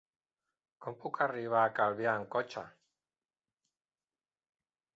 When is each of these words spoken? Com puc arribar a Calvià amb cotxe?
Com 0.85 0.95
puc 1.03 1.19
arribar 1.25 1.59
a 1.65 1.75
Calvià 1.81 2.15
amb 2.15 2.29
cotxe? 2.37 2.65